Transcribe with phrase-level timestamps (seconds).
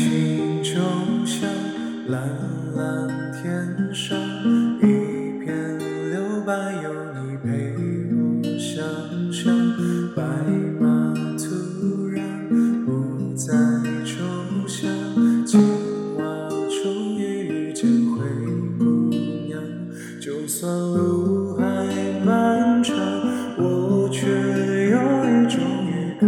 [0.00, 0.80] 情就
[1.26, 1.46] 像
[2.08, 2.22] 蓝
[2.74, 4.18] 蓝天上
[4.78, 5.78] 一片
[6.10, 6.88] 留白，有
[7.20, 7.74] 你陪
[8.16, 8.82] 我想
[9.30, 9.52] 象，
[10.16, 10.22] 白
[10.80, 12.48] 马突然
[12.86, 13.52] 不再
[14.06, 14.24] 抽
[14.66, 14.90] 象，
[15.44, 15.60] 青
[16.16, 16.48] 蛙
[16.82, 18.24] 终于遇见灰
[18.78, 19.10] 姑
[19.48, 19.60] 娘，
[20.18, 21.62] 就算路还
[22.24, 22.96] 漫长，
[23.58, 24.26] 我却
[24.88, 26.26] 有一种预感，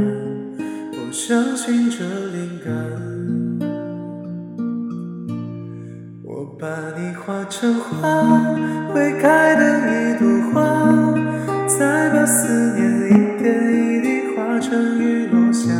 [0.59, 2.32] 我相信这。
[6.63, 8.09] 把你画成花，
[8.95, 10.63] 会开的一朵花，
[11.67, 15.73] 再把思念一点一滴化成雨落下。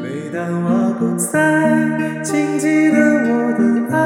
[0.00, 3.62] 每当我不在，请记得我的
[3.96, 3.98] 爱，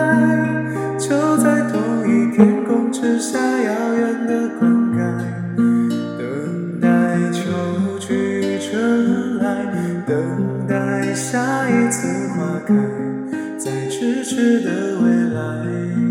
[0.96, 4.96] 就在同一天空之下，遥远的灌溉，
[6.16, 6.88] 等待
[7.30, 7.42] 秋
[8.00, 9.66] 去春来，
[10.06, 10.16] 等
[10.66, 12.74] 待下一次花开，
[14.38, 16.07] 在咫尺的未来。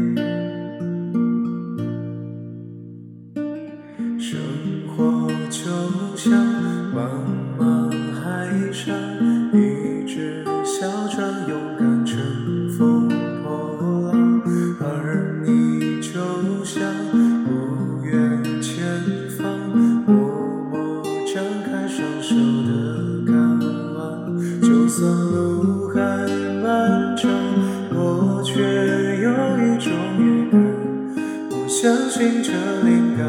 [31.80, 33.24] 相信这灵感。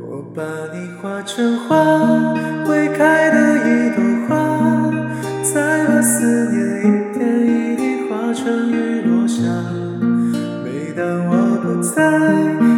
[0.00, 0.42] 我把
[0.74, 2.34] 你画成花，
[2.68, 4.90] 未开的一朵花，
[5.44, 6.82] 再把思念一
[7.16, 9.44] 点一滴化成雨落下。
[10.64, 11.94] 每当我不在，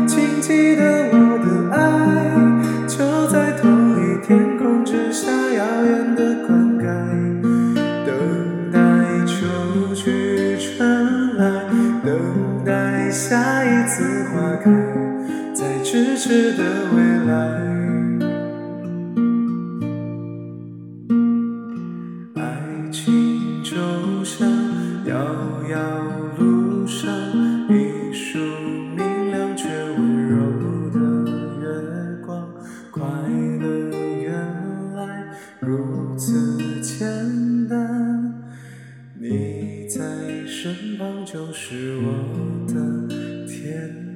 [0.07, 1.81] 请记得我的爱，
[2.87, 3.71] 就在同
[4.05, 6.85] 一天空之下，遥远的灌溉，
[12.19, 14.71] 等待下一次花开
[15.55, 16.65] 在咫尺的
[16.97, 17.33] 未来。
[22.35, 23.77] 爱情就
[24.25, 24.49] 像
[25.07, 25.15] 遥
[25.71, 25.79] 遥
[26.39, 27.09] 路上
[27.69, 28.39] 一束
[28.97, 30.99] 明亮却温柔的
[31.61, 32.49] 月光
[32.91, 33.01] 快
[33.61, 33.67] 乐
[34.21, 34.35] 原
[34.97, 35.25] 来
[35.61, 38.35] 如此简单。
[39.21, 39.58] 你
[40.61, 44.08] 身旁就是我的天。